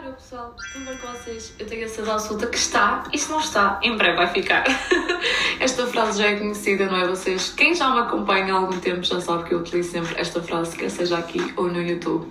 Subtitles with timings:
[0.00, 1.52] Olá pessoal, tudo bem com vocês?
[1.58, 4.64] Eu tenho a certeza absoluta que está, e se não está, em breve vai ficar.
[5.58, 7.08] Esta frase já é conhecida, não é?
[7.08, 10.40] Vocês, quem já me acompanha há algum tempo já sabe que eu utilizo sempre esta
[10.40, 12.28] frase, quer seja aqui ou no YouTube.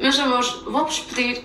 [0.00, 1.44] Meus amores, vou-vos pedir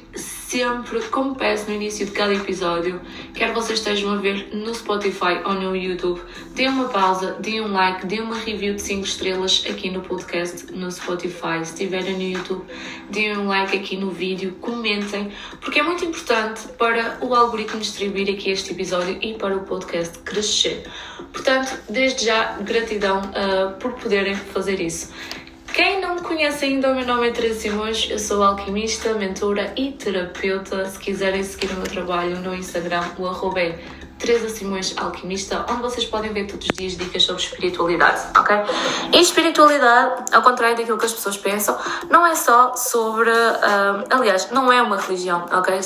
[0.51, 2.99] sempre, como peço no início de cada episódio,
[3.33, 6.21] quer vocês estejam a ver no Spotify ou no YouTube,
[6.53, 10.69] deem uma pausa, deem um like, deem uma review de 5 estrelas aqui no podcast,
[10.73, 11.63] no Spotify.
[11.63, 12.65] Se estiverem no YouTube,
[13.09, 18.29] deem um like aqui no vídeo, comentem, porque é muito importante para o algoritmo distribuir
[18.33, 20.83] aqui este episódio e para o podcast crescer.
[21.31, 25.13] Portanto, desde já, gratidão uh, por poderem fazer isso.
[25.73, 29.73] Quem não me conhece ainda, o meu nome é Teresa Simões, eu sou alquimista, mentora
[29.77, 30.85] e terapeuta.
[30.85, 33.79] Se quiserem seguir o meu trabalho no Instagram, o arroba é
[34.19, 38.55] Teresa Simões Alquimista, onde vocês podem ver todos os dias dicas sobre espiritualidade, ok?
[39.13, 41.77] E espiritualidade, ao contrário daquilo que as pessoas pensam,
[42.09, 43.31] não é só sobre.
[43.31, 45.79] Um, aliás, não é uma religião, ok?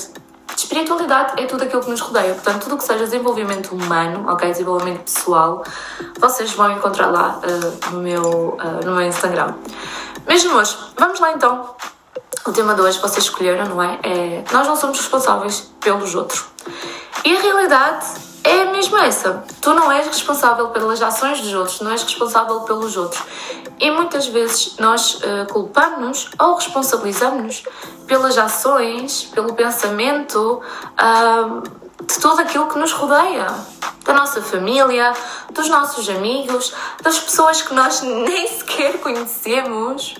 [0.65, 4.49] Espiritualidade é tudo aquilo que nos rodeia, portanto, tudo o que seja desenvolvimento humano, ok?
[4.49, 5.63] Desenvolvimento pessoal,
[6.19, 9.53] vocês vão encontrar lá uh, no, meu, uh, no meu Instagram.
[10.27, 11.75] Meus amores, vamos lá então.
[12.47, 13.99] O tema de hoje vocês escolheram, não é?
[14.01, 16.45] É nós não somos responsáveis pelos outros.
[17.23, 18.07] E a realidade
[18.45, 19.43] é mesmo essa.
[19.59, 23.21] Tu não és responsável pelas ações dos outros, não és responsável pelos outros.
[23.79, 27.63] E muitas vezes nós uh, culpamos-nos ou responsabilizamos-nos
[28.05, 31.61] pelas ações, pelo pensamento uh,
[32.05, 33.47] de tudo aquilo que nos rodeia.
[34.03, 35.13] Da nossa família,
[35.51, 40.15] dos nossos amigos, das pessoas que nós nem sequer conhecemos.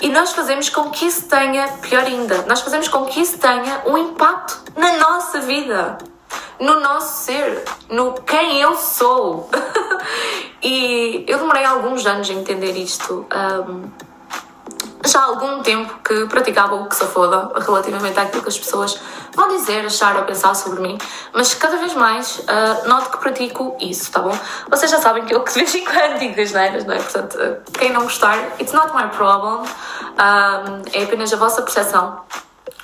[0.00, 3.82] E nós fazemos com que isso tenha, pior ainda, nós fazemos com que isso tenha
[3.86, 5.98] um impacto na nossa vida
[6.58, 9.48] no nosso ser, no quem eu sou.
[10.62, 13.26] e eu demorei alguns anos a entender isto.
[13.34, 13.90] Um,
[15.04, 18.98] já há algum tempo que praticava o que se foda relativamente àquilo que as pessoas
[19.34, 20.98] vão dizer, achar ou pensar sobre mim,
[21.32, 24.36] mas cada vez mais uh, noto que pratico isso, tá bom?
[24.68, 26.98] Vocês já sabem que eu que de vez em quando as neiras, não é?
[26.98, 27.38] Portanto,
[27.78, 29.62] quem não gostar, it's not my problem,
[30.92, 32.20] é apenas a vossa percepção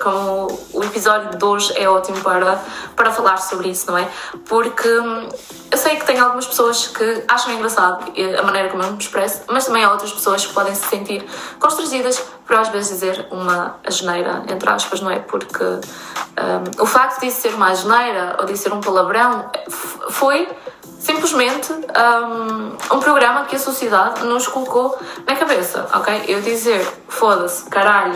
[0.02, 2.56] como o episódio de hoje é ótimo para,
[2.96, 4.08] para falar sobre isso, não é?
[4.48, 5.28] Porque hum,
[5.70, 9.42] eu sei que tem algumas pessoas que acham engraçado a maneira como eu me expresso,
[9.48, 11.24] mas também há outras pessoas que podem se sentir
[11.60, 15.20] constrangidas por às vezes dizer uma asneira, entre aspas, não é?
[15.20, 19.50] Porque um, o facto de ser uma asneira ou de ser um palavrão
[20.10, 20.48] foi
[21.02, 24.96] simplesmente um, um, programa que a sociedade nos colocou
[25.26, 26.24] na cabeça, ok?
[26.28, 28.14] Eu dizer foda-se, caralho,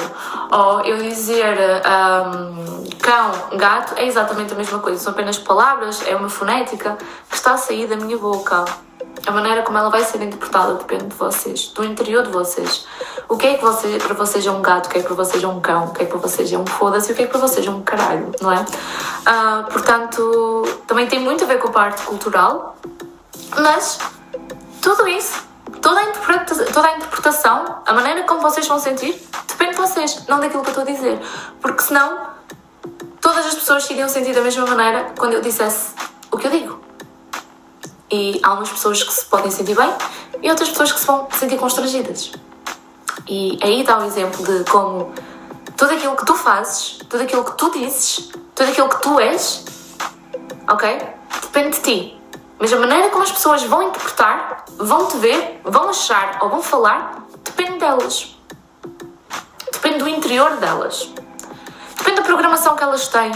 [0.52, 6.14] ou eu dizer um, cão, gato, é exatamente a mesma coisa, são apenas palavras, é
[6.14, 6.96] uma fonética
[7.28, 8.64] que está a sair da minha boca.
[9.24, 12.86] A maneira como ela vai ser interpretada depende de vocês, do interior de vocês.
[13.28, 15.16] O que é que você, para vocês é um gato, o que é que para
[15.16, 17.22] vocês é um cão, o que é que para vocês é um foda-se o que
[17.22, 18.60] é que para vocês é um caralho, não é?
[18.60, 22.76] Uh, portanto, também tem muito a ver com a parte cultural,
[23.58, 23.98] mas
[24.80, 25.42] tudo isso,
[25.82, 30.24] toda a, interpretação, toda a interpretação, a maneira como vocês vão sentir, depende de vocês,
[30.28, 31.20] não daquilo que eu estou a dizer.
[31.60, 32.28] Porque senão,
[33.20, 35.94] todas as pessoas iriam sentir da mesma maneira quando eu dissesse
[36.30, 36.85] o que eu digo.
[38.10, 39.92] E há umas pessoas que se podem sentir bem
[40.42, 42.32] e outras pessoas que se vão sentir constrangidas.
[43.28, 45.12] E aí dá um exemplo de como
[45.76, 49.64] tudo aquilo que tu fazes, tudo aquilo que tu dizes, tudo aquilo que tu és,
[50.68, 50.98] ok?
[51.42, 52.20] Depende de ti.
[52.58, 56.62] Mas a maneira como as pessoas vão interpretar, vão te ver, vão achar ou vão
[56.62, 58.36] falar, depende delas.
[59.72, 61.10] Depende do interior delas.
[61.98, 63.32] Depende da programação que elas têm.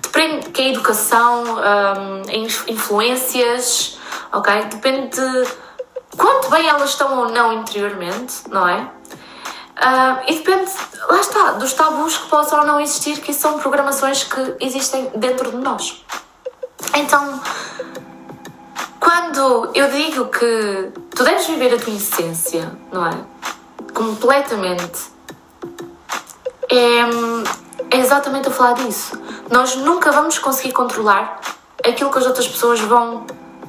[0.00, 2.22] Depende que a educação, um,
[2.68, 3.97] influências,
[4.32, 4.64] ok?
[4.64, 5.48] Depende de
[6.16, 8.90] quanto bem elas estão ou não interiormente, não é?
[9.78, 10.72] Uh, e depende,
[11.08, 15.52] lá está, dos tabus que possam ou não existir, que são programações que existem dentro
[15.52, 16.04] de nós.
[16.94, 17.40] Então,
[18.98, 23.12] quando eu digo que tu deves viver a tua essência, não é?
[23.94, 25.12] Completamente,
[26.68, 29.16] é, é exatamente a falar disso.
[29.48, 31.40] Nós nunca vamos conseguir controlar
[31.86, 33.24] aquilo que as outras pessoas vão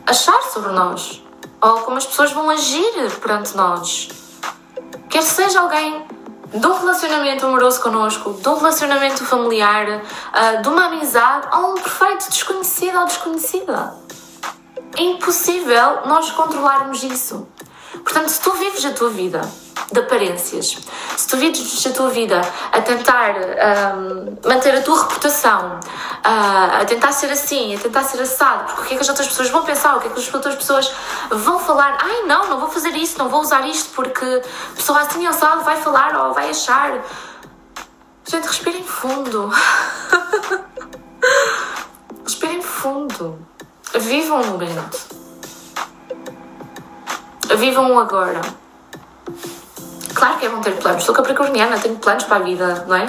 [0.10, 1.22] achar sobre nós
[1.62, 4.10] ou como as pessoas vão agir perante nós.
[5.10, 6.04] Quer seja alguém
[6.54, 10.02] de um relacionamento amoroso connosco, de um relacionamento familiar,
[10.34, 13.94] ah, de uma amizade ou um perfeito desconhecido ou desconhecida.
[14.98, 17.48] É impossível nós controlarmos isso.
[17.91, 19.41] Portanto, se tu vives a tua vida
[19.91, 20.77] de aparências.
[21.18, 22.41] Se tu vives a tua vida
[22.71, 23.36] a tentar
[23.95, 28.81] um, manter a tua reputação, uh, a tentar ser assim, a tentar ser assado, porque
[28.81, 30.56] o que é que as outras pessoas vão pensar, o que é que as outras
[30.56, 30.91] pessoas
[31.31, 35.01] vão falar, ai não, não vou fazer isso, não vou usar isto porque a pessoa
[35.01, 37.03] assim assado vai falar ou vai achar.
[38.25, 39.50] Gente, respirem fundo.
[42.24, 43.39] respirem fundo.
[43.95, 45.19] Vivam o momento.
[47.60, 48.40] Vivam o agora.
[50.14, 51.04] Claro que é bom ter planos.
[51.04, 53.06] Sou capricorniana, tenho planos para a vida, não é?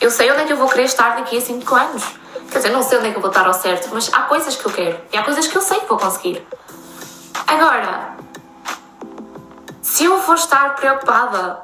[0.00, 2.02] Eu sei onde é que eu vou querer estar daqui a 5 anos.
[2.50, 4.56] Quer dizer, não sei onde é que eu vou estar ao certo, mas há coisas
[4.56, 6.46] que eu quero e há coisas que eu sei que vou conseguir.
[7.46, 8.16] Agora,
[9.82, 11.60] se eu for estar preocupada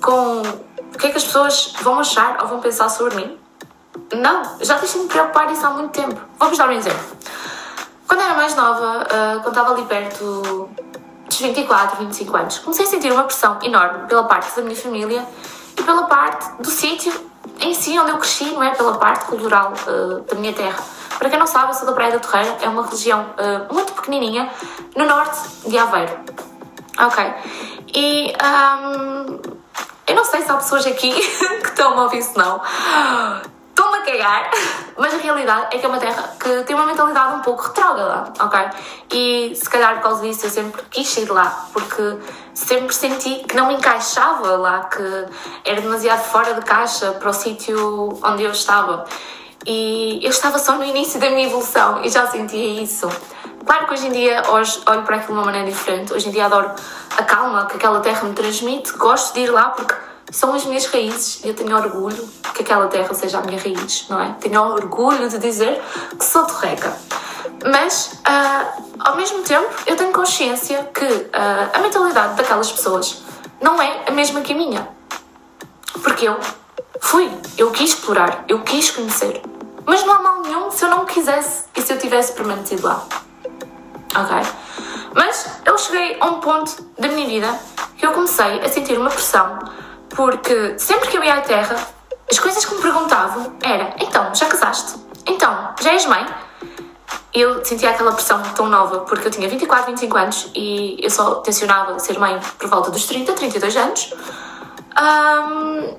[0.00, 3.38] com o que é que as pessoas vão achar ou vão pensar sobre mim,
[4.14, 6.18] não, já deixei-me preocupar isso há muito tempo.
[6.38, 7.18] Vou-vos dar um exemplo.
[8.08, 10.70] Quando era mais nova, uh, quando estava ali perto
[11.30, 15.24] dos 24, 25 anos, comecei a sentir uma pressão enorme pela parte da minha família
[15.78, 17.12] e pela parte do sítio
[17.60, 18.74] em si onde eu cresci, não é?
[18.74, 20.82] Pela parte cultural uh, da minha terra.
[21.18, 23.92] Para quem não sabe, eu sou da Praia da Torreira, é uma região uh, muito
[23.92, 24.50] pequenininha
[24.96, 26.18] no norte de Aveiro.
[26.98, 27.34] Ok.
[27.94, 29.40] E um,
[30.06, 31.12] eu não sei se há pessoas aqui
[31.62, 32.60] que estão a ouvir isso, não
[34.10, 34.50] cagar,
[34.96, 38.32] mas a realidade é que é uma terra que tem uma mentalidade um pouco retrógrada,
[38.40, 38.60] ok?
[39.12, 42.18] E se calhar por causa disso eu sempre quis sair de lá, porque
[42.54, 45.26] sempre senti que não me encaixava lá, que
[45.64, 49.04] era demasiado fora de caixa para o sítio onde eu estava.
[49.66, 53.08] E eu estava só no início da minha evolução e já sentia isso.
[53.64, 56.12] Claro que hoje em dia hoje olho para aquilo de uma maneira diferente.
[56.14, 56.70] Hoje em dia adoro
[57.16, 59.94] a calma que aquela terra me transmite, gosto de ir lá porque
[60.30, 64.06] são as minhas raízes e eu tenho orgulho que aquela terra seja a minha raiz,
[64.08, 64.34] não é?
[64.40, 65.80] Tenho orgulho de dizer
[66.18, 66.96] que sou torreca.
[67.64, 71.30] Mas, uh, ao mesmo tempo, eu tenho consciência que uh,
[71.74, 73.22] a mentalidade daquelas pessoas
[73.60, 74.88] não é a mesma que a minha.
[76.02, 76.38] Porque eu
[77.00, 79.42] fui, eu quis explorar, eu quis conhecer.
[79.84, 83.04] Mas não há mal nenhum se eu não quisesse e se eu tivesse permanecido lá.
[84.14, 84.36] Ok?
[85.14, 87.60] Mas eu cheguei a um ponto da minha vida
[87.98, 89.58] que eu comecei a sentir uma pressão
[90.14, 91.76] porque sempre que eu ia à Terra,
[92.30, 94.98] as coisas que me perguntavam era: então, já casaste?
[95.26, 96.26] Então, já és mãe?
[97.32, 101.36] Eu sentia aquela pressão tão nova porque eu tinha 24, 25 anos e eu só
[101.36, 104.14] tencionava ser mãe por volta dos 30, 32 anos.
[105.00, 105.96] Um,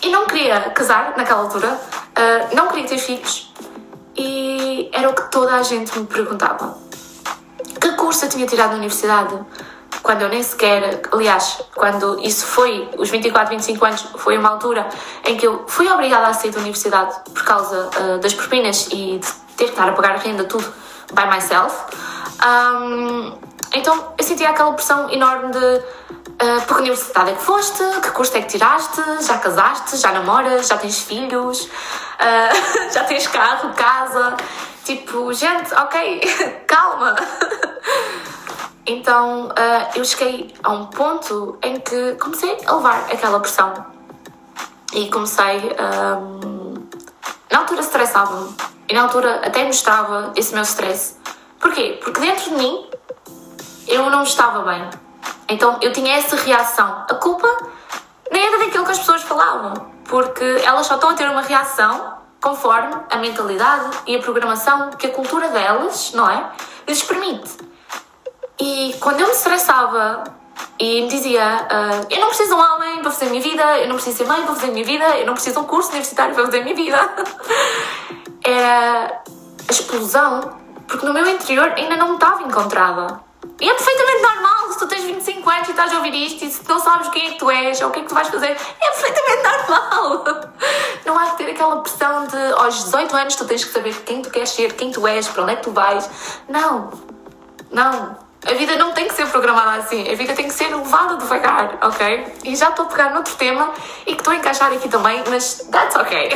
[0.00, 3.52] e não queria casar naquela altura, uh, não queria ter filhos
[4.16, 6.78] e era o que toda a gente me perguntava.
[7.80, 9.34] Que curso eu tinha tirado na universidade?
[10.02, 14.88] Quando eu nem sequer, aliás, quando isso foi, os 24, 25 anos, foi uma altura
[15.24, 19.18] em que eu fui obrigada a sair da universidade por causa uh, das propinas e
[19.18, 20.64] de ter que estar a pagar renda tudo
[21.12, 21.74] by myself.
[22.44, 23.36] Um,
[23.72, 28.10] então eu sentia aquela pressão enorme de uh, por que universidade é que foste, que
[28.12, 33.74] curso é que tiraste, já casaste, já namoras, já tens filhos, uh, já tens carro,
[33.74, 34.36] casa.
[34.84, 36.20] Tipo, gente, ok,
[36.66, 37.14] calma.
[38.88, 39.50] Então uh,
[39.94, 43.74] eu cheguei a um ponto em que comecei a levar aquela pressão
[44.94, 45.76] e comecei.
[45.78, 46.88] Um,
[47.50, 48.54] na altura estressava-me
[48.88, 51.16] e na altura até mostrava esse meu stress.
[51.60, 52.00] Porquê?
[52.02, 52.88] Porque dentro de mim
[53.86, 54.88] eu não estava bem.
[55.50, 57.04] Então eu tinha essa reação.
[57.10, 57.46] A culpa
[58.32, 59.74] nem era daquilo que as pessoas falavam,
[60.04, 65.08] porque elas só estão a ter uma reação conforme a mentalidade e a programação que
[65.08, 66.50] a cultura delas, não é?
[66.86, 67.67] Lhes permite.
[68.60, 70.24] E quando eu me estressava
[70.78, 73.78] e me dizia: uh, Eu não preciso de um homem para fazer a minha vida,
[73.78, 75.68] eu não preciso ser mãe para fazer a minha vida, eu não preciso de um
[75.68, 76.98] curso universitário para fazer a minha vida.
[78.44, 79.22] Era
[79.68, 83.20] a explosão, porque no meu interior ainda não me estava encontrada.
[83.60, 86.50] E é perfeitamente normal se tu tens 25 anos e estás a ouvir isto e
[86.50, 88.28] se não sabes quem é que tu és ou o que é que tu vais
[88.28, 88.50] fazer.
[88.50, 90.24] É perfeitamente normal.
[91.04, 94.22] Não há que ter aquela pressão de aos 18 anos tu tens que saber quem
[94.22, 96.08] tu queres ser, quem tu és, para onde é que tu vais.
[96.48, 96.92] Não.
[97.70, 98.27] Não.
[98.48, 101.78] A vida não tem que ser programada assim, a vida tem que ser levada devagar,
[101.82, 102.34] ok?
[102.44, 103.72] E já estou a pegar noutro tema
[104.06, 106.30] e que estou a encaixar aqui também, mas that's ok.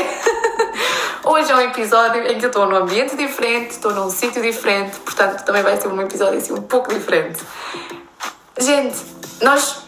[1.24, 4.98] Hoje é um episódio em que eu estou num ambiente diferente, estou num sítio diferente,
[5.00, 7.42] portanto também vai ser um episódio assim um pouco diferente.
[8.58, 8.98] Gente,
[9.40, 9.86] nós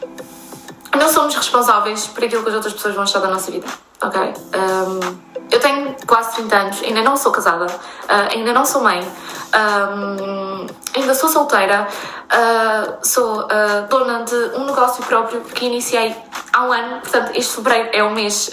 [0.97, 3.67] não somos responsáveis por aquilo que as outras pessoas vão achar da nossa vida,
[4.01, 4.33] ok?
[4.55, 9.01] Um, eu tenho quase 30 anos, ainda não sou casada, uh, ainda não sou mãe,
[9.01, 16.13] um, ainda sou solteira, uh, sou uh, dona de um negócio próprio que iniciei
[16.53, 18.51] há um ano, portanto, este fevereiro é o mês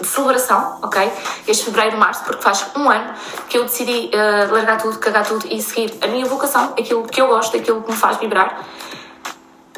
[0.00, 1.10] de celebração, ok?
[1.48, 3.14] Este fevereiro, março, porque faz um ano
[3.48, 4.10] que eu decidi
[4.50, 7.90] largar tudo, cagar tudo e seguir a minha vocação, aquilo que eu gosto, aquilo que
[7.90, 8.64] me faz vibrar.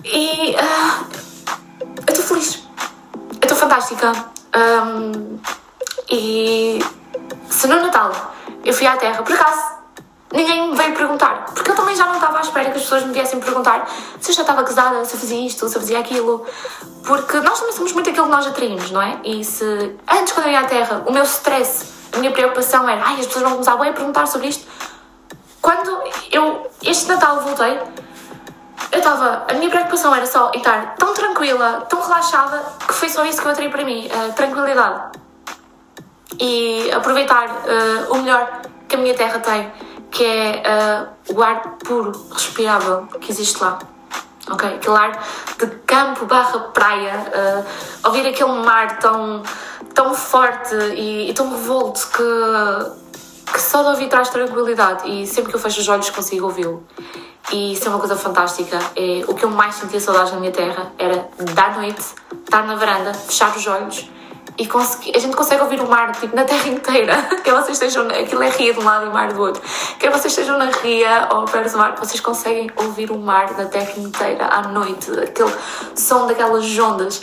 [0.04, 2.62] E eu estou feliz,
[3.32, 4.12] eu estou fantástica.
[4.54, 5.40] Um,
[6.10, 6.78] e
[7.48, 8.12] se no Natal
[8.64, 9.76] eu fui à Terra, por acaso,
[10.32, 11.46] ninguém me veio perguntar.
[11.54, 13.88] Porque eu também já não estava à espera que as pessoas me viessem perguntar
[14.20, 16.44] se eu já estava casada, se eu fazia isto, se eu fazia aquilo.
[17.04, 19.18] Porque nós também somos muito aquilo que nós atraímos, não é?
[19.24, 19.64] E se
[20.10, 23.26] antes, quando eu ia à Terra, o meu stress, a minha preocupação era ai, as
[23.26, 24.66] pessoas vão começar bem a perguntar sobre isto.
[25.60, 27.80] Quando eu, este Natal, voltei,
[28.92, 29.44] eu estava.
[29.48, 33.46] A minha preocupação era só estar tão tranquila, tão relaxada, que foi só isso que
[33.46, 35.18] eu atraí para mim: a tranquilidade.
[36.38, 39.70] E aproveitar uh, o melhor que a minha terra tem,
[40.10, 40.62] que é
[41.28, 43.78] uh, o ar puro, respirável que existe lá.
[44.50, 44.68] Ok?
[44.68, 45.24] Aquele ar
[45.58, 49.42] de campo barra praia, uh, ouvir aquele mar tão,
[49.94, 55.50] tão forte e, e tão revolto que, que só de ouvir traz tranquilidade e sempre
[55.50, 56.84] que eu fecho os olhos consigo ouvi-lo.
[57.52, 58.78] E isso é uma coisa fantástica.
[58.96, 62.04] É, o que eu mais sentia saudades na minha terra era da noite,
[62.44, 64.10] estar na varanda, fechar os olhos
[64.58, 67.14] e a gente consegue ouvir o mar tipo, na terra inteira.
[67.44, 68.08] Quer vocês estejam.
[68.08, 69.62] Aquilo é ria de um lado e mar do outro.
[69.98, 73.66] Quer vocês estejam na ria ou perto do mar, vocês conseguem ouvir o mar na
[73.66, 75.52] terra inteira à noite, aquele
[75.94, 77.22] som daquelas ondas.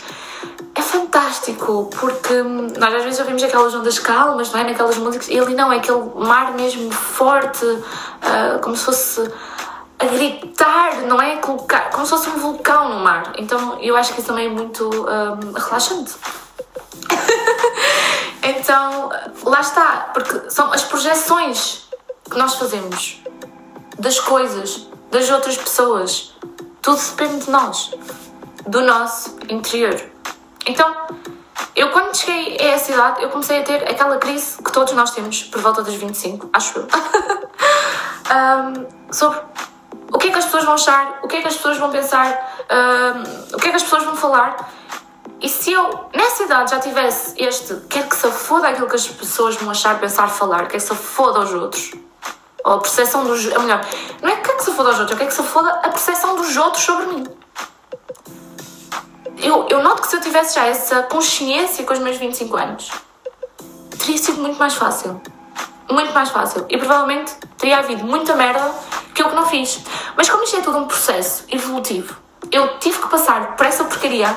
[0.76, 2.34] É fantástico, porque
[2.78, 4.64] nós às vezes ouvimos aquelas ondas calmas, não é?
[4.64, 9.32] Naquelas músicas, e ali não, é aquele mar mesmo forte, uh, como se fosse
[9.98, 11.36] a gritar, não é?
[11.36, 13.32] Colocar, como se fosse um vulcão no mar.
[13.38, 16.14] Então eu acho que isso também é muito um, relaxante.
[18.44, 19.10] Então,
[19.44, 21.88] lá está, porque são as projeções
[22.30, 23.22] que nós fazemos
[23.98, 26.34] das coisas, das outras pessoas.
[26.82, 27.94] Tudo depende de nós,
[28.66, 30.00] do nosso interior.
[30.66, 30.94] Então,
[31.74, 35.10] eu quando cheguei a essa idade, eu comecei a ter aquela crise que todos nós
[35.10, 36.86] temos por volta dos 25, acho eu.
[38.30, 39.40] um, sobre
[40.12, 41.90] o que é que as pessoas vão achar, o que é que as pessoas vão
[41.90, 44.70] pensar, um, o que é que as pessoas vão falar.
[45.44, 49.06] E se eu, nessa idade, já tivesse este, quer que se foda aquilo que as
[49.06, 51.92] pessoas vão achar, pensar, falar, quer que se foda aos outros,
[52.64, 53.44] ou a percepção dos.
[53.52, 53.86] Ou melhor,
[54.22, 55.90] não é que quer que se foda aos outros, eu quero que se foda a
[55.90, 57.26] percepção dos outros sobre mim.
[59.36, 62.90] Eu, eu noto que se eu tivesse já essa consciência com os meus 25 anos,
[63.98, 65.20] teria sido muito mais fácil.
[65.90, 66.64] Muito mais fácil.
[66.70, 68.74] E provavelmente teria havido muita merda
[69.14, 69.78] que eu que não fiz.
[70.16, 72.16] Mas como isto é tudo um processo evolutivo,
[72.50, 74.34] eu tive que passar por essa porcaria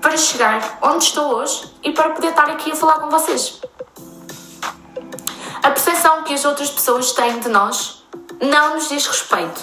[0.00, 3.60] para chegar onde estou hoje e para poder estar aqui a falar com vocês.
[5.62, 8.06] A percepção que as outras pessoas têm de nós
[8.40, 9.60] não nos diz respeito.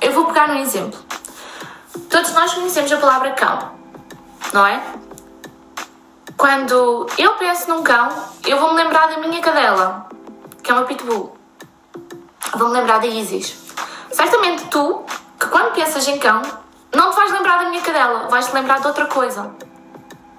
[0.00, 0.98] Eu vou pegar um exemplo.
[2.08, 3.72] Todos nós conhecemos a palavra cão,
[4.52, 4.80] não é?
[6.36, 8.08] Quando eu penso num cão,
[8.46, 10.06] eu vou me lembrar da minha cadela,
[10.62, 11.36] que é uma pitbull.
[12.54, 13.56] Vou-me lembrar da Isis.
[14.12, 15.04] Certamente tu,
[15.38, 16.42] que quando pensas em cão,
[16.96, 19.54] não te vais lembrar da minha cadela, vais te lembrar de outra coisa.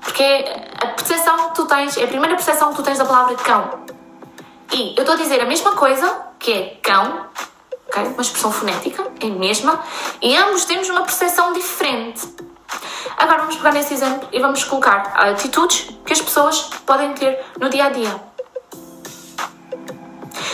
[0.02, 3.06] Porque é a percepção que tu tens, é a primeira percepção que tu tens da
[3.06, 3.86] palavra cão.
[4.74, 7.28] E eu estou a dizer a mesma coisa, que é cão,
[7.88, 8.04] okay?
[8.08, 9.80] uma expressão fonética, é a mesma,
[10.22, 12.28] e ambos temos uma percepção diferente.
[13.18, 17.70] Agora vamos pegar nesse exemplo e vamos colocar atitudes que as pessoas podem ter no
[17.70, 18.24] dia a dia.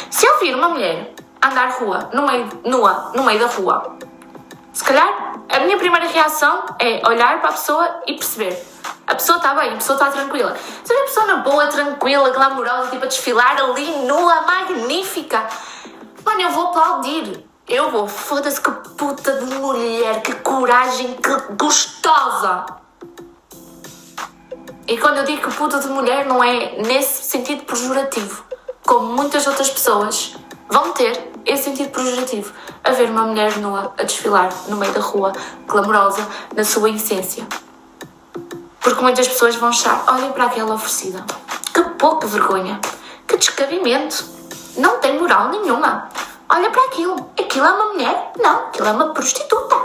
[0.10, 3.98] Se eu vir uma mulher andar rua, no meio, nua, no meio da rua,
[4.74, 8.66] se calhar a minha primeira reação é olhar para a pessoa e perceber.
[9.06, 10.58] A pessoa está bem, a pessoa está tranquila.
[10.84, 15.48] Se a pessoa na boa, tranquila, glamourosa, tipo a desfilar ali, nua, magnífica,
[16.26, 17.46] mano, eu vou aplaudir.
[17.68, 22.66] Eu vou, foda-se que puta de mulher, que coragem, que gostosa.
[24.88, 28.44] E quando eu digo que puta de mulher, não é nesse sentido pejorativo,
[28.86, 30.36] como muitas outras pessoas
[30.68, 35.02] vão ter esse sentido pejorativo a ver uma mulher nua a desfilar no meio da
[35.02, 35.34] rua,
[35.68, 37.46] glamourosa, na sua essência.
[38.80, 41.26] Porque muitas pessoas vão achar: olhem para aquela oferecida,
[41.74, 42.80] que pouca vergonha,
[43.28, 44.26] que descabimento,
[44.78, 46.10] não tem moral nenhuma.
[46.50, 48.32] Olha para aquilo, aquilo é uma mulher?
[48.38, 49.76] Não, aquilo é uma prostituta.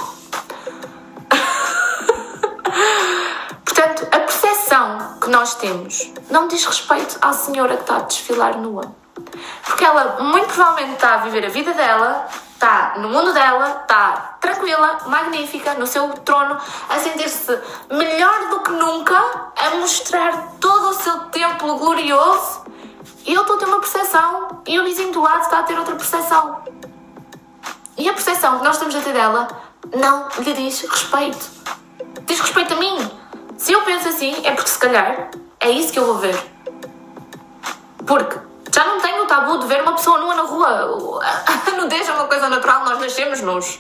[3.65, 8.59] Portanto, a percepção que nós temos não diz respeito à senhora que está a desfilar
[8.59, 8.93] nua.
[9.64, 14.37] Porque ela muito provavelmente está a viver a vida dela, está no mundo dela, está
[14.40, 16.58] tranquila, magnífica, no seu trono,
[16.88, 17.58] a sentir-se
[17.90, 19.16] melhor do que nunca,
[19.56, 22.62] a mostrar todo o seu templo glorioso.
[23.25, 25.78] E eu estou a ter uma percepção e o vizinho do lado está a ter
[25.78, 26.62] outra percepção.
[27.96, 29.48] E a percepção que nós estamos a ter dela
[29.94, 31.46] não lhe diz respeito.
[32.22, 33.10] Diz respeito a mim.
[33.56, 36.37] Se eu penso assim, é porque se calhar é isso que eu vou ver.
[38.06, 38.38] Porque
[38.72, 41.20] já não tenho tabu de ver uma pessoa nua na rua.
[41.23, 43.78] A nudez é uma coisa natural, nós nascemos nus.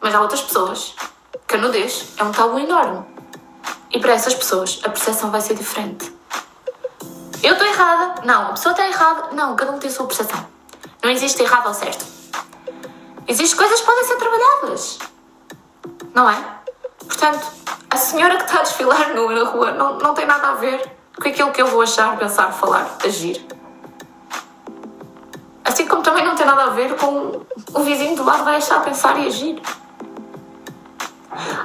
[0.00, 0.94] Mas há outras pessoas
[1.46, 3.04] que a nudez é um tabu enorme.
[3.90, 6.14] E para essas pessoas a percepção vai ser diferente.
[7.42, 8.22] Eu estou errada?
[8.24, 8.46] Não.
[8.46, 9.28] A pessoa está errada?
[9.32, 9.54] Não.
[9.56, 10.46] Cada um tem a sua percepção.
[11.02, 12.06] Não existe errado ou certo.
[13.26, 14.98] Existem coisas que podem ser trabalhadas.
[16.14, 16.36] Não é?
[17.06, 17.46] Portanto,
[17.90, 20.80] a senhora que está a desfilar nua na rua não, não tem nada a ver
[21.20, 23.44] com aquilo que eu vou achar, pensar, falar, agir.
[26.02, 27.42] Também não tem nada a ver com
[27.74, 29.62] o vizinho do lado vai achar, pensar e agir.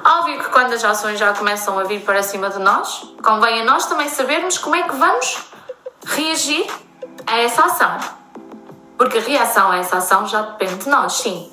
[0.05, 3.65] Óbvio que quando as ações já começam a vir para cima de nós, convém a
[3.65, 5.43] nós também sabermos como é que vamos
[6.05, 6.67] reagir
[7.25, 7.97] a essa ação.
[8.97, 11.51] Porque a reação a essa ação já depende de nós, sim.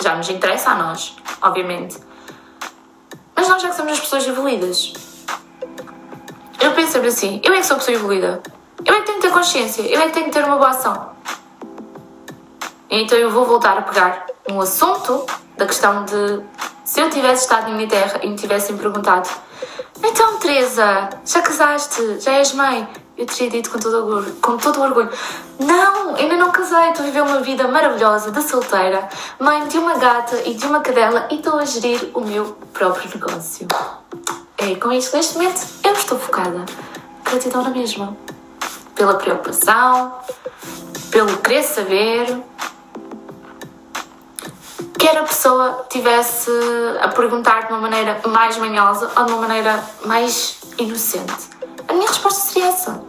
[0.00, 1.98] Já nos interessa a nós, obviamente.
[3.36, 4.92] Mas nós já que somos as pessoas evoluídas.
[6.60, 8.42] Eu penso sempre assim, eu é que sou pessoa evoluída.
[8.84, 10.70] Eu é que tenho que ter consciência, eu é que tenho que ter uma boa
[10.70, 11.09] ação.
[12.90, 15.24] Então eu vou voltar a pegar um assunto
[15.56, 16.42] da questão de
[16.84, 19.28] se eu tivesse estado em minha terra e me tivessem perguntado
[20.02, 22.20] então Teresa, já casaste?
[22.20, 22.88] Já és mãe?
[23.18, 25.10] Eu teria dito com todo, orgulho, com todo o orgulho
[25.58, 29.06] Não, ainda não casei, estou a viver uma vida maravilhosa de solteira
[29.38, 33.10] Mãe de uma gata e de uma cadela e estou a gerir o meu próprio
[33.14, 33.68] negócio
[34.56, 36.64] É, com isto neste momento eu estou focada
[37.22, 38.16] Gratidão na mesma
[38.94, 40.14] Pela preocupação
[41.10, 42.42] Pelo querer saber
[45.00, 46.50] quer a pessoa tivesse
[47.00, 51.48] a perguntar de uma maneira mais manhosa ou de uma maneira mais inocente.
[51.88, 53.02] A minha resposta seria essa.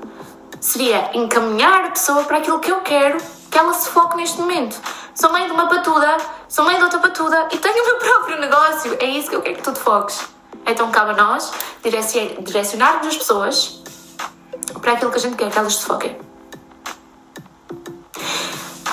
[0.62, 3.18] Seria encaminhar a pessoa para aquilo que eu quero
[3.52, 4.80] que ela se foque neste momento.
[5.14, 6.16] Sou mãe de uma patuda,
[6.48, 8.96] sou mãe de outra patuda e tenho o meu próprio negócio.
[8.98, 10.26] É isso que eu quero que tu te foques.
[10.66, 11.52] Então cabe a nós
[12.46, 13.84] direcionarmos as pessoas
[14.82, 16.18] para aquilo que a gente quer que elas se foquem.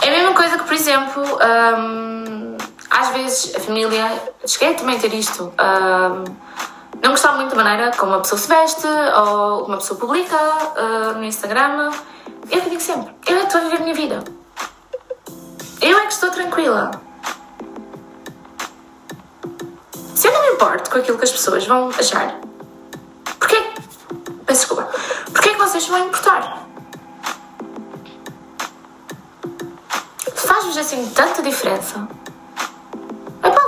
[0.00, 2.17] É a mesma coisa que, por exemplo, hum,
[2.98, 5.52] às vezes a família, cheguei também a ter isto,
[7.00, 11.12] não gostar muito da maneira como uma pessoa se veste ou uma pessoa publica uh,
[11.16, 11.92] no Instagram.
[12.50, 14.24] Eu digo sempre: eu é que estou a viver a minha vida.
[15.80, 16.90] Eu é que estou tranquila.
[20.16, 22.40] Se eu não me importo com aquilo que as pessoas vão achar,
[23.38, 23.62] porquê?
[24.44, 24.90] Peço desculpa.
[25.32, 26.66] Porquê é que vocês vão importar?
[30.34, 32.08] Faz-vos assim tanta diferença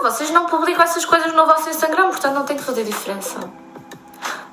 [0.02, 3.38] vocês não publicam essas coisas no vosso Instagram, portanto não tem que fazer diferença.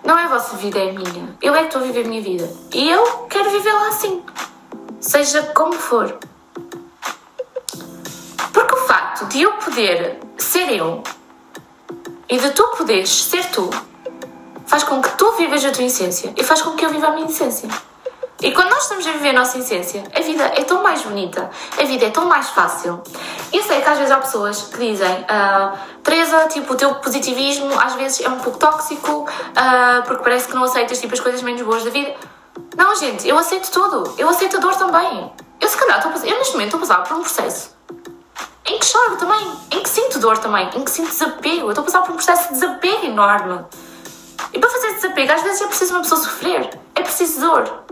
[0.04, 1.38] Não é a vossa vida, é a minha.
[1.42, 2.50] Eu é que estou a viver a minha vida.
[2.74, 4.24] E eu quero vivê-la assim.
[5.00, 6.18] Seja como for.
[8.54, 11.04] Porque o facto de eu poder ser eu
[12.30, 13.70] e de tu poderes ser tu
[14.66, 17.12] faz com que tu vivas a tua essência e faz com que eu viva a
[17.12, 17.70] minha essência.
[18.42, 21.50] E quando nós estamos a viver a nossa essência, a vida é tão mais bonita,
[21.80, 23.02] a vida é tão mais fácil.
[23.52, 27.70] Eu sei que às vezes há pessoas que dizem, uh, Teresa, tipo, o teu positivismo
[27.80, 31.42] às vezes é um pouco tóxico, uh, porque parece que não aceitas tipo, as coisas
[31.42, 32.14] menos boas da vida.
[32.76, 34.14] Não, gente, eu aceito tudo.
[34.18, 35.32] Eu aceito a dor também.
[35.60, 37.78] Eu, se calhar, estou a eu neste momento estou a passar por um processo
[38.68, 41.68] em que choro também, em que sinto dor também, em que sinto desapego.
[41.68, 43.66] Eu estou a passar por um processo de desapego enorme.
[44.54, 47.84] E para fazer desapego, às vezes é preciso uma pessoa sofrer, é preciso dor.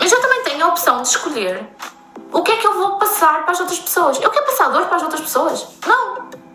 [0.00, 1.66] Eu também tenho a opção de escolher
[2.32, 4.20] o que é que eu vou passar para as outras pessoas.
[4.20, 5.66] Eu quero passar dor para as outras pessoas?
[5.86, 6.14] Não.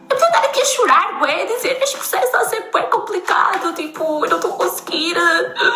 [0.10, 3.74] Eu podia estar aqui a chorar, ué, dizer este processo está a ser bem complicado,
[3.74, 5.16] tipo, eu não estou a conseguir.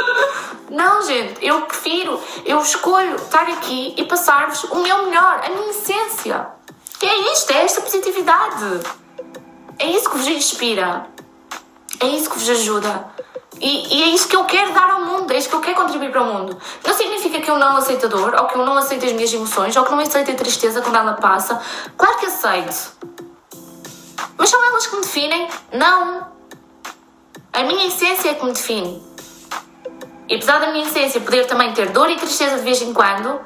[0.71, 5.69] Não, gente, eu prefiro, eu escolho estar aqui e passar-vos o meu melhor, a minha
[5.69, 6.47] essência.
[6.99, 8.81] Que é isto, é esta positividade.
[9.77, 11.05] É isso que vos inspira.
[11.99, 13.12] É isso que vos ajuda.
[13.59, 15.75] E, e, é isso que eu quero dar ao mundo, é isso que eu quero
[15.75, 16.57] contribuir para o mundo.
[16.85, 19.33] Não significa que eu não aceito a dor, ou que eu não aceito as minhas
[19.33, 21.61] emoções, ou que não aceito a tristeza quando ela passa.
[21.97, 22.93] Claro que aceito.
[24.37, 25.47] Mas são elas que me definem?
[25.71, 26.27] Não.
[27.53, 29.01] A minha essência é que me define.
[30.27, 33.39] E apesar da minha essência poder também ter dor e tristeza de vez em quando,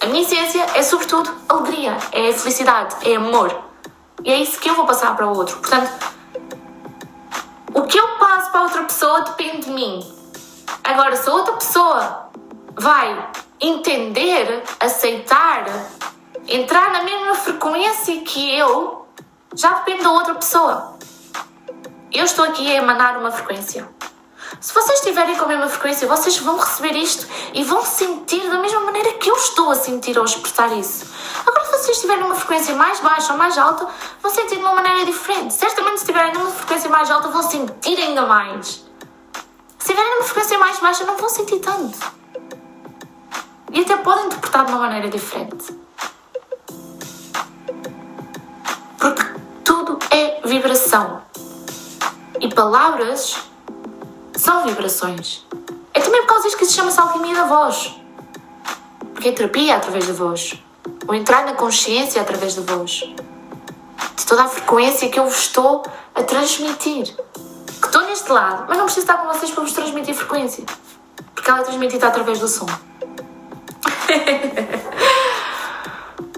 [0.00, 3.54] a minha essência é sobretudo alegria, é felicidade, é amor.
[4.24, 5.56] E é isso que eu vou passar para o outro.
[5.58, 5.90] Portanto,
[7.76, 10.00] o que eu passo para outra pessoa depende de mim.
[10.82, 12.30] Agora, se a outra pessoa
[12.74, 15.66] vai entender, aceitar,
[16.48, 19.06] entrar na mesma frequência que eu,
[19.54, 20.96] já depende da outra pessoa.
[22.10, 23.86] Eu estou aqui a emanar uma frequência.
[24.60, 28.58] Se vocês estiverem com a mesma frequência, vocês vão receber isto e vão sentir da
[28.58, 31.06] mesma maneira que eu estou a sentir ao expressar isso.
[31.46, 33.86] Agora, se vocês estiverem numa frequência mais baixa ou mais alta,
[34.22, 35.52] vão sentir de uma maneira diferente.
[35.52, 38.84] Certamente, se estiverem numa frequência mais alta, vão sentir ainda mais.
[39.78, 41.98] Se estiverem numa frequência mais baixa, não vão sentir tanto.
[43.72, 45.78] E até podem interpretar de uma maneira diferente.
[48.98, 49.22] Porque
[49.62, 51.22] tudo é vibração.
[52.40, 53.36] E palavras
[54.36, 55.44] são vibrações.
[55.92, 57.94] É também por causa disso que se chama-se alquimia da voz.
[59.12, 60.54] Porque é terapia através da voz.
[61.08, 63.04] ou entrar na consciência através da voz,
[64.16, 67.16] de toda a frequência que eu vos estou a transmitir.
[67.80, 70.64] Que estou neste lado, mas não preciso estar com vocês para vos transmitir frequência,
[71.34, 72.66] porque ela é transmitida através do som.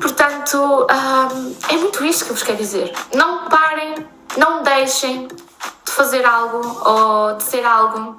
[0.01, 0.87] Portanto,
[1.35, 2.93] hum, é muito isto que eu vos quero dizer.
[3.15, 3.95] Não parem,
[4.37, 5.43] não deixem de
[5.99, 8.17] fazer algo ou de ser algo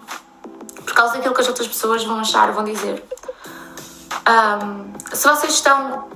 [0.85, 3.01] por causa daquilo que as outras pessoas vão achar, vão dizer.
[4.27, 6.09] Um, se vocês estão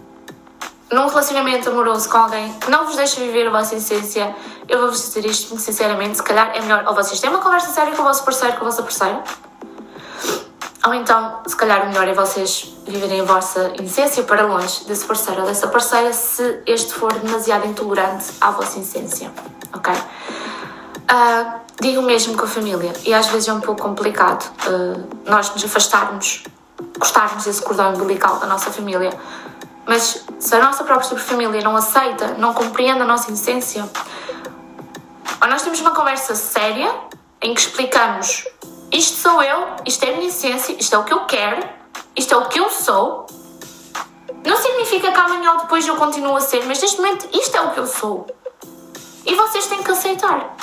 [0.91, 4.35] num relacionamento amoroso com alguém que não vos deixa viver a vossa essência,
[4.67, 7.71] eu vou-vos dizer isto muito sinceramente, se calhar é melhor ou vocês têm uma conversa
[7.71, 9.23] séria com o vosso parceiro, com a vossa parceira,
[10.85, 15.05] ou então, se calhar o melhor é vocês viverem a vossa essência para longe desse
[15.05, 19.31] parceiro ou dessa parceira se este for demasiado intolerante à vossa essência,
[19.73, 19.93] ok?
[21.13, 25.51] Uh, digo mesmo com a família, e às vezes é um pouco complicado uh, nós
[25.51, 26.43] nos afastarmos,
[26.97, 29.11] cortarmos esse cordão umbilical da nossa família,
[29.85, 33.87] mas se a nossa própria família não aceita, não compreende a nossa essência,
[35.39, 36.91] ou nós temos uma conversa séria
[37.43, 38.45] em que explicamos
[38.91, 41.63] isto sou eu, isto é a minha essência, isto é o que eu quero,
[42.15, 43.27] isto é o que eu sou.
[44.43, 47.61] Não significa que amanhã ou depois eu continuo a ser, mas neste momento isto é
[47.61, 48.25] o que eu sou.
[49.25, 50.55] E vocês têm que aceitar.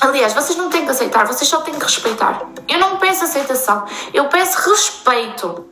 [0.00, 2.42] Aliás, vocês não têm que aceitar, vocês só têm que respeitar.
[2.68, 5.66] Eu não peço aceitação, eu peço respeito.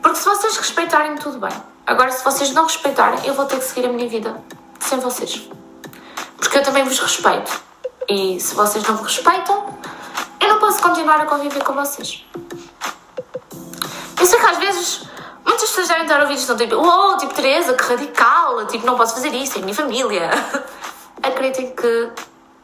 [0.00, 1.52] Porque se vocês respeitarem, tudo bem.
[1.86, 4.42] Agora, se vocês não respeitarem, eu vou ter que seguir a minha vida
[4.78, 5.48] sem vocês.
[6.36, 7.60] Porque eu também vos respeito.
[8.08, 9.78] E se vocês não me respeitam,
[10.40, 12.24] eu não posso continuar a conviver com vocês.
[14.18, 15.08] Eu sei que às vezes
[15.52, 18.96] muitas pessoas devem estar a ouvir isto, tipo, oh, tipo Teresa, que radical, tipo, não
[18.96, 20.30] posso fazer isso, é a minha família.
[21.22, 22.10] Acreditem que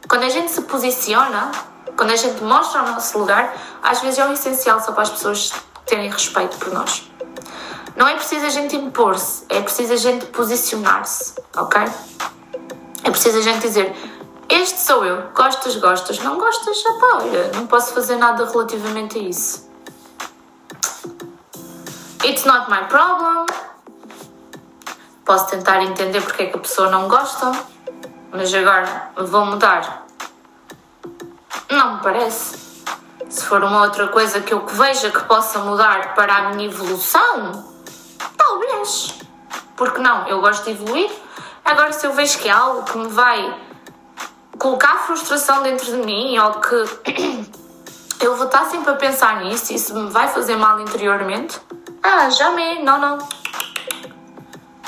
[0.08, 1.50] quando a gente se posiciona,
[1.96, 5.10] quando a gente mostra o nosso lugar, às vezes é o essencial só para as
[5.10, 5.52] pessoas
[5.84, 7.10] terem respeito por nós.
[7.94, 11.82] Não é preciso a gente impor-se, é preciso a gente posicionar-se, ok?
[13.04, 13.94] É preciso a gente dizer:
[14.48, 19.18] Este sou eu, gostas, gostas, não gostas, já pá, olha, não posso fazer nada relativamente
[19.18, 19.67] a isso.
[22.24, 23.46] It's not my problem.
[25.24, 27.52] Posso tentar entender porque é que a pessoa não gosta,
[28.32, 30.04] mas agora vou mudar.
[31.70, 32.58] Não me parece.
[33.28, 37.64] Se for uma outra coisa que eu veja que possa mudar para a minha evolução,
[38.36, 39.14] talvez.
[39.76, 40.26] Porque não?
[40.26, 41.10] Eu gosto de evoluir.
[41.64, 43.56] Agora, se eu vejo que é algo que me vai
[44.58, 47.46] colocar frustração dentro de mim ou que
[48.24, 51.60] eu vou estar sempre a pensar nisso e isso me vai fazer mal interiormente,
[52.02, 53.18] ah, jamais, não, não.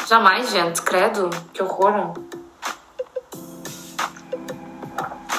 [0.06, 2.14] Jamais, gente, credo, que horror.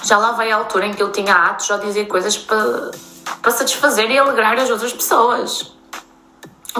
[0.03, 2.91] Já lá vai a altura em que eu tinha atos ou dizer coisas para,
[3.41, 5.75] para satisfazer e alegrar as outras pessoas.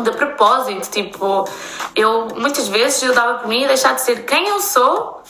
[0.02, 1.48] De propósito, tipo,
[1.96, 5.22] eu muitas vezes eu dava por mim deixar de ser quem eu sou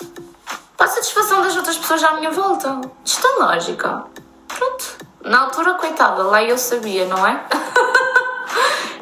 [0.77, 2.81] para a satisfação das outras pessoas à minha volta.
[3.03, 4.03] Isto é lógica.
[4.47, 4.97] Pronto.
[5.23, 7.43] Na altura, coitada, lá eu sabia, não é?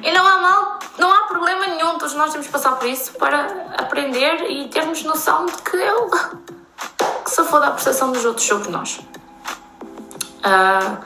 [0.01, 3.13] e não há mal, não há problema nenhum, todos nós temos que passar por isso
[3.13, 3.45] para
[3.77, 6.09] aprender e termos noção de que eu
[7.23, 8.99] que se for da percepção dos outros sobre nós.
[10.39, 10.97] Uh,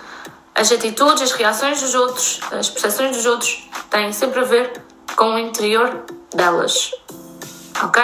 [0.56, 4.82] as atitudes, as reações dos outros, as percepções dos outros têm sempre a ver
[5.15, 6.03] com o interior
[6.34, 6.91] delas.
[7.84, 8.01] Ok?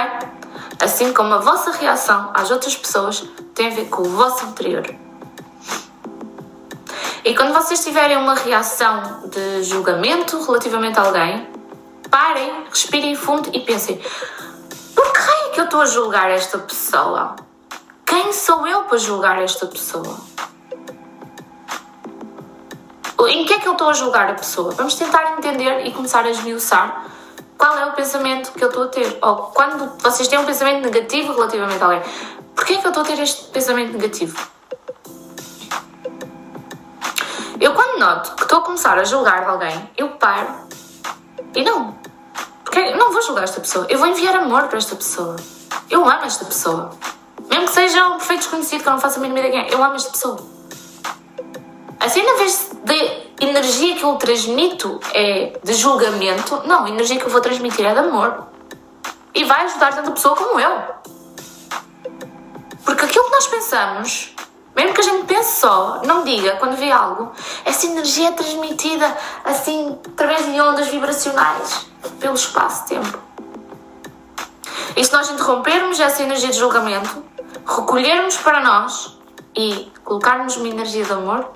[0.80, 3.24] Assim como a vossa reação às outras pessoas
[3.54, 4.84] tem a ver com o vosso interior.
[7.30, 11.48] E quando vocês tiverem uma reação de julgamento relativamente a alguém,
[12.10, 14.02] parem, respirem fundo e pensem:
[14.96, 17.36] por que é que eu estou a julgar esta pessoa?
[18.04, 20.18] Quem sou eu para julgar esta pessoa?
[23.28, 24.72] Em que é que eu estou a julgar a pessoa?
[24.72, 27.12] Vamos tentar entender e começar a esmiuçar
[27.60, 29.20] qual é o pensamento que eu estou a ter.
[29.22, 32.02] Ou quando vocês têm um pensamento negativo relativamente a alguém,
[32.56, 34.59] porquê é que eu estou a ter este pensamento negativo?
[38.00, 40.48] Noto que estou a começar a julgar alguém, eu paro
[41.54, 41.94] e não.
[42.64, 45.36] Porque não vou julgar esta pessoa, eu vou enviar amor para esta pessoa.
[45.90, 46.92] Eu amo esta pessoa.
[47.50, 49.74] Mesmo que seja um perfeito desconhecido que eu não faça a mínima ideia quem é,
[49.74, 50.40] eu amo esta pessoa.
[52.00, 57.26] Assim, na vez de energia que eu transmito é de julgamento, não, a energia que
[57.26, 58.48] eu vou transmitir é de amor.
[59.36, 60.84] E vai ajudar tanto a pessoa como eu.
[62.86, 64.34] Porque aquilo que nós pensamos,
[64.80, 67.32] mesmo que a gente pense só, não diga quando vê algo,
[67.66, 71.88] essa energia é transmitida assim através de ondas vibracionais
[72.20, 73.20] pelo espaço-tempo.
[74.96, 77.24] E se nós interrompermos essa energia de julgamento,
[77.66, 79.18] recolhermos para nós
[79.56, 81.48] e colocarmos uma energia de amor,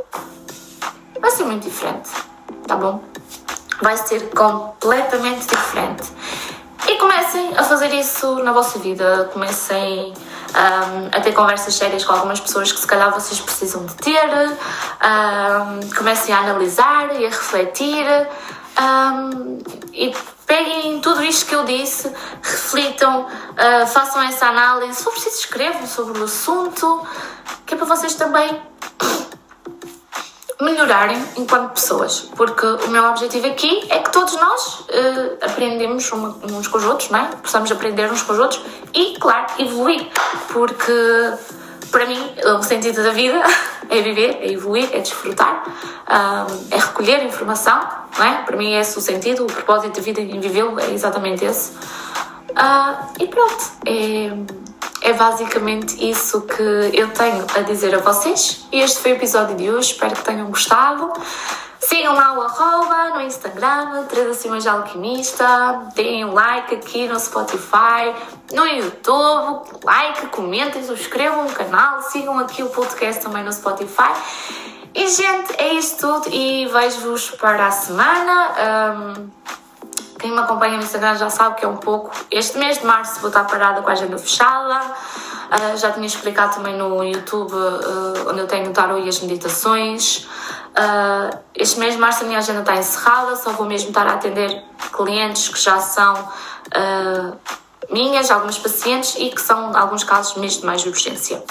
[1.19, 2.09] vai ser muito diferente,
[2.67, 3.01] tá bom?
[3.83, 6.03] vai ser completamente diferente.
[6.87, 10.13] E comecem a fazer isso na vossa vida, comecem
[10.53, 14.29] um, a ter conversas sérias com algumas pessoas que se calhar vocês precisam de ter,
[14.29, 18.05] um, comecem a analisar e a refletir.
[18.75, 19.59] Um,
[19.93, 20.15] e
[20.47, 22.11] peguem tudo isto que eu disse,
[22.41, 27.07] reflitam, uh, façam essa análise, se for preciso escrevam sobre o assunto,
[27.65, 28.61] que é para vocês também
[30.63, 36.67] melhorarem enquanto pessoas, porque o meu objetivo aqui é que todos nós uh, aprendemos uns
[36.67, 37.25] com os outros, não é?
[37.41, 38.61] Possamos aprender uns com os outros
[38.93, 40.07] e, claro, evoluir,
[40.51, 40.93] porque
[41.91, 42.19] para mim
[42.57, 43.39] o sentido da vida
[43.89, 45.63] é viver, é evoluir, é desfrutar,
[46.07, 47.79] uh, é recolher informação,
[48.17, 48.41] não é?
[48.43, 51.71] Para mim é esse o sentido, o propósito da vida em vivê-lo é exatamente esse.
[52.51, 54.62] Uh, e pronto, é
[55.03, 56.63] é basicamente isso que
[56.97, 58.65] eu tenho a dizer a vocês.
[58.71, 61.11] Este foi o episódio de hoje, espero que tenham gostado.
[61.81, 68.15] Sigam lá o arroba no Instagram, Teresa Simões Alquimista, deem um like aqui no Spotify,
[68.53, 74.13] no YouTube, like, comentem, subscrevam o canal, sigam aqui o podcast também no Spotify.
[74.95, 78.51] E gente, é isto tudo e vejo-vos para a semana.
[79.17, 79.29] Um,
[80.23, 82.09] quem me acompanha no Instagram já sabe que é um pouco.
[82.31, 84.79] Este mês de março vou estar parada com a agenda fechada.
[84.79, 89.19] Uh, já tinha explicado também no YouTube, uh, onde eu tenho o tarot e as
[89.19, 90.19] meditações.
[90.19, 94.13] Uh, este mês de março a minha agenda está encerrada, só vou mesmo estar a
[94.13, 96.13] atender clientes que já são
[97.91, 101.43] minhas, algumas pacientes e que são, alguns casos, mesmo de mais urgência.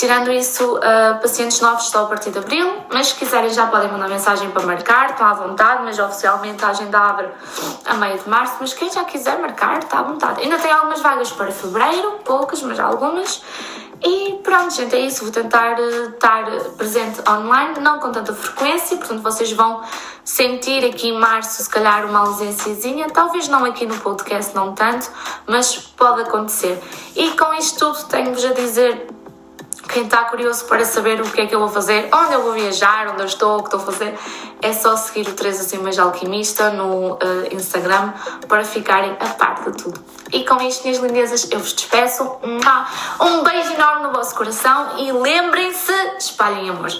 [0.00, 3.92] Tirando isso, uh, pacientes novos estão a partir de abril, mas se quiserem já podem
[3.92, 7.28] mandar mensagem para marcar, estão à vontade, mas oficialmente a agenda abre
[7.84, 8.54] a meio de março.
[8.60, 10.40] Mas quem já quiser marcar, está à vontade.
[10.40, 13.42] Ainda tem algumas vagas para fevereiro, poucas, mas algumas.
[14.02, 15.22] E pronto, gente, é isso.
[15.22, 16.46] Vou tentar uh, estar
[16.78, 19.82] presente online, não com tanta frequência, portanto vocês vão
[20.24, 23.10] sentir aqui em março, se calhar, uma ausênciazinha.
[23.10, 25.10] Talvez não aqui no podcast, não tanto,
[25.46, 26.82] mas pode acontecer.
[27.14, 29.19] E com isto tudo, tenho-vos a dizer
[29.90, 32.52] quem está curioso para saber o que é que eu vou fazer, onde eu vou
[32.52, 34.18] viajar, onde eu estou, o que estou a fazer,
[34.62, 37.18] é só seguir o Teresa Simas Alquimista no uh,
[37.52, 38.12] Instagram
[38.48, 40.00] para ficarem a par de tudo.
[40.32, 42.22] E com isto, minhas lindezas, eu vos despeço.
[43.20, 46.90] Um beijo enorme no vosso coração e lembrem-se, espalhem amor.